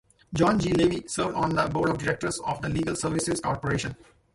John 0.33 0.59
G. 0.59 0.73
Levi 0.73 1.05
served 1.05 1.35
on 1.35 1.51
the 1.51 1.67
Board 1.67 1.91
of 1.91 1.99
Directors 1.99 2.39
of 2.39 2.59
the 2.63 2.69
Legal 2.69 2.95
Services 2.95 3.39
Corporation. 3.39 3.95